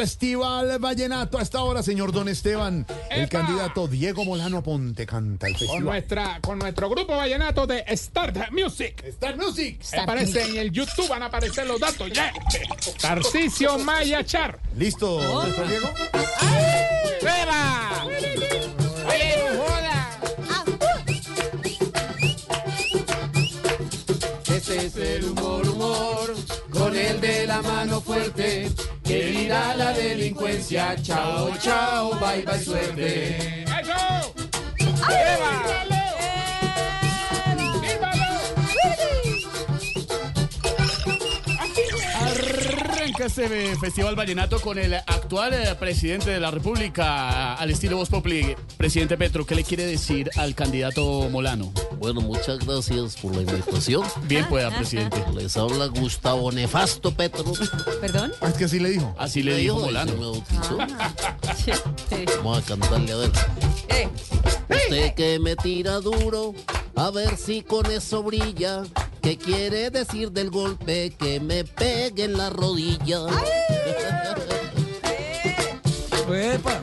[0.00, 2.84] Festival Vallenato a esta hora, señor Don Esteban.
[3.08, 3.38] El ¡Epa!
[3.38, 5.84] candidato Diego Molano Ponte canta el Con, festival.
[5.84, 9.00] nuestra, con nuestro grupo vallenato de Start Music.
[9.04, 9.80] Star Music.
[9.96, 12.32] Aparece en el YouTube, van a aparecer los datos ya.
[13.00, 14.58] Tarcisio Maya Char.
[14.76, 15.88] ¿Listo, nuestro Diego?
[17.22, 18.04] ¡Beba!
[19.06, 20.18] ¡Oye, no joda!
[24.52, 26.34] Ese es el humor, humor,
[26.72, 28.68] con el de la mano fuerte,
[29.10, 30.94] que irá la delincuencia.
[31.02, 33.64] Chao, chao, bye, bye, suerte.
[33.64, 34.34] ¡Eso!
[43.20, 48.08] Arranca este Festival Vallenato con el actual eh, presidente de la República, al estilo Voz
[48.08, 49.44] Populi, presidente Petro.
[49.44, 51.70] ¿Qué le quiere decir al candidato Molano?
[51.98, 54.04] Bueno, muchas gracias por la invitación.
[54.22, 55.22] Bien pueda, presidente.
[55.34, 57.52] Les habla Gustavo Nefasto Petro.
[58.00, 58.32] ¿Perdón?
[58.40, 59.14] Ah, Es que así le dijo.
[59.18, 60.12] Así le dijo Molano.
[60.14, 60.78] me bautizó.
[61.62, 61.72] Sí,
[62.08, 62.24] sí.
[62.38, 63.30] Vamos a cantarle a ver.
[63.88, 64.08] Eh,
[64.70, 66.54] Usted que me tira duro,
[66.96, 68.82] a ver si con eso brilla.
[69.22, 73.20] ¿Qué quiere decir del golpe que me pegue en la rodilla?
[76.32, 76.80] Epa.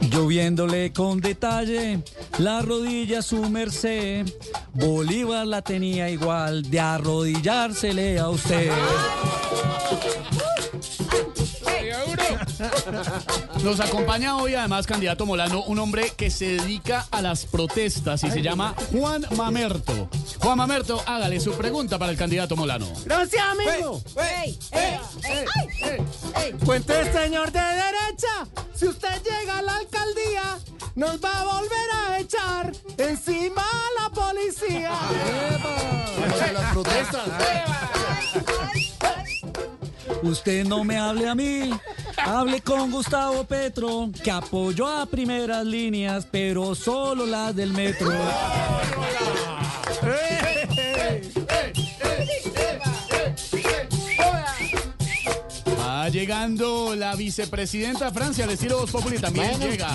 [0.00, 2.02] Lloviéndole con detalle,
[2.38, 4.26] la rodilla su merced.
[4.72, 8.72] Bolívar la tenía igual de arrodillársele a usted.
[13.62, 18.30] Nos acompaña hoy además, candidato Molano, un hombre que se dedica a las protestas y
[18.30, 20.08] se llama Juan Mamerto.
[20.40, 22.86] Juan Mamerto, hágale su pregunta para el candidato Molano.
[23.04, 24.02] Gracias, amigo.
[24.16, 25.44] ey, ey, ey,
[25.82, 25.98] ey,
[26.36, 26.52] ey.
[26.64, 30.58] Cuente, señor de derecha, si usted llega a la alcaldía,
[30.94, 34.92] nos va a volver a echar encima a la policía.
[36.52, 37.28] Las protestas.
[40.22, 41.70] Usted no me hable a mí,
[42.16, 48.10] hable con Gustavo Petro, que apoyó a primeras líneas, pero solo las del metro.
[56.18, 59.88] Llegando la vicepresidenta de Francia al estilo Voz Populi también llega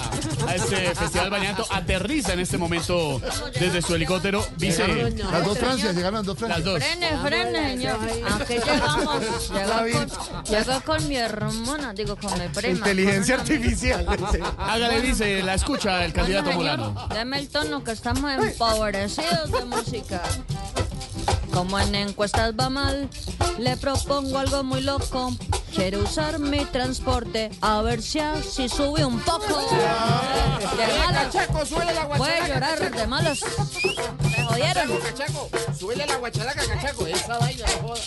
[0.48, 1.66] a este Festival Vallenato.
[1.70, 3.22] Aterriza en este momento
[3.60, 4.46] desde su helicóptero.
[4.58, 6.64] Vice, Las dos Francias, llegaron las dos las Francias.
[6.66, 6.82] dos.
[6.82, 8.00] Frene, frene, señor.
[8.40, 9.52] Aquí llegamos.
[10.50, 12.78] Llego con, con mi hermana, digo, con mi prima.
[12.78, 14.06] Inteligencia artificial.
[14.58, 17.08] Hágale, vice, la escucha el candidato Bueno, Molano.
[17.14, 20.22] Deme el tono que estamos empobrecidos de música.
[21.52, 23.10] Como en encuestas va mal,
[23.60, 25.36] le propongo algo muy loco.
[25.74, 29.60] Quiero usar mi transporte, a ver si así sube un poco.
[30.78, 33.40] De malas, Cachaco, suele la puede llorar de malas.
[33.40, 34.98] Se jodieron.
[35.00, 37.08] Cachaco, suele la guachalaca, cachaco.
[37.08, 38.02] Esa vaina no joda.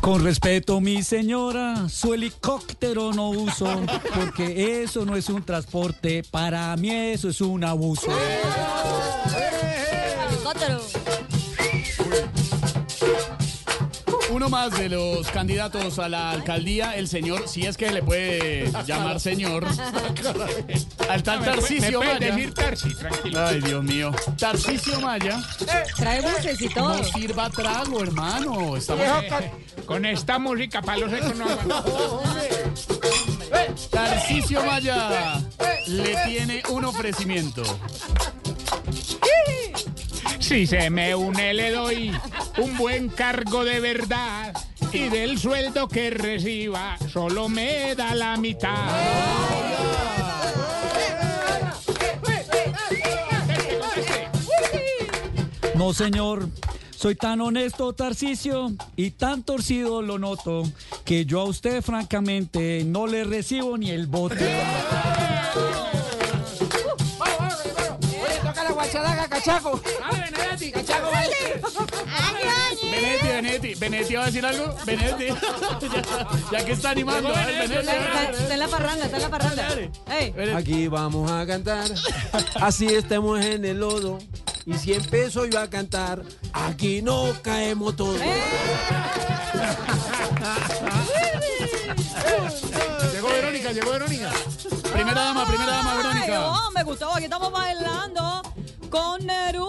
[0.00, 3.80] Con respeto, mi señora, su helicóptero no uso,
[4.14, 8.08] porque eso no es un transporte, para mí eso es un abuso.
[10.28, 10.80] Helicóptero.
[14.54, 19.18] Más de los candidatos a la alcaldía, el señor, si es que le puede llamar
[19.18, 19.66] señor,
[21.08, 22.18] al tal Me Tarcisio Maya.
[22.20, 23.44] decir Tarsi, tranquilo.
[23.44, 24.12] Ay, Dios mío.
[24.38, 25.42] Tarcisio Maya,
[25.96, 26.98] Trae buses y todo.
[26.98, 28.76] no sirva trago, hermano.
[28.76, 29.04] Estamos...
[29.86, 31.84] Con esta música, palos secos no aguanta.
[33.90, 35.42] Tarcisio Maya
[35.88, 37.64] le tiene un ofrecimiento.
[40.38, 42.12] Si se me une, le doy
[42.58, 44.54] un buen cargo de verdad.
[44.92, 48.92] Y del sueldo que reciba, solo me da la mitad.
[55.74, 56.48] No, señor.
[57.04, 60.62] Soy tan honesto, Tarcisio, y tan torcido lo noto,
[61.04, 64.36] que yo a usted, francamente, no le recibo ni el voto.
[68.84, 69.80] Guachalaca, cachaco.
[69.80, 70.70] Dale, Benedetti.
[70.70, 71.60] Cachaco, vale.
[72.82, 74.76] Benedetti, Benedetti, Benedetti va a decir algo.
[74.84, 77.28] Benedetti, ya, ya que está animando.
[77.30, 79.68] Benedetti, Está, está en la parranda, está en la parranda.
[80.06, 80.50] Benedetti.
[80.54, 81.90] Aquí vamos a cantar,
[82.60, 84.18] así estemos en el lodo.
[84.66, 86.22] Y si empiezo yo a cantar,
[86.52, 88.20] aquí no caemos todos.
[93.12, 94.30] Llegó Verónica, llegó Verónica.
[94.92, 96.50] Primera dama, primera dama, Ay, Verónica.
[96.50, 98.42] oh, me gustó, aquí estamos bailando
[98.94, 99.68] con Nerú.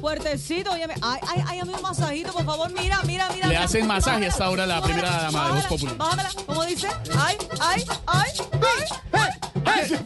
[0.00, 3.46] Fuertecito, oye, ay, ay, ay, dame un masajito, por favor, mira, mira, mira.
[3.46, 3.64] Le mira.
[3.64, 5.92] hacen masaje hasta ahora la primera dama de Voz Populi.
[5.96, 6.88] Bájamela, ¿cómo dice?
[7.18, 8.30] Ay, ay, ay,
[8.62, 9.98] ay.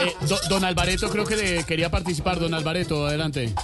[0.00, 2.38] Eh, do- don Alvareto creo que le quería participar.
[2.40, 3.54] Don Alvareto, adelante.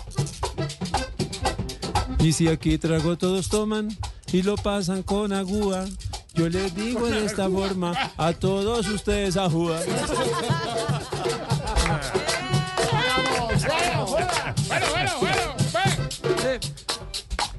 [2.18, 3.88] Y si aquí trago todos toman
[4.32, 5.84] y lo pasan con agua,
[6.34, 9.82] yo les digo de esta forma a todos ustedes a jugar.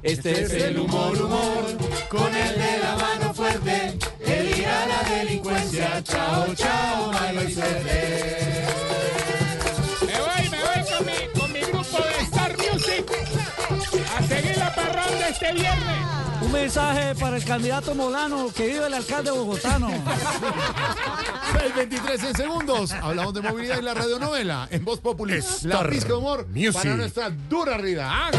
[0.06, 1.64] Este es el humor, humor.
[2.08, 6.00] Con el de la mano fuerte, el ir a la delincuencia.
[6.04, 8.66] Chao, chao, baila y suerte.
[10.06, 13.04] Me voy, me voy con mi, con mi grupo de Star Music
[14.16, 15.96] a seguir la parranda este viernes.
[16.40, 19.88] Un mensaje para el candidato Molano que vive el alcalde bogotano.
[21.52, 22.92] 623 en segundos.
[22.92, 25.40] Hablamos de movilidad y la radionovela en Voz Populi.
[25.62, 28.30] La pizca de humor para nuestra dura rida.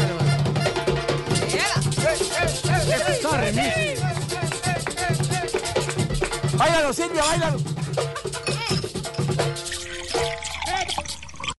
[6.92, 7.67] Silvia, báilalo!